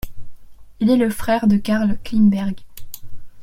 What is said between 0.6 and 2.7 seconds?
Il est le frère de Carl Klingberg.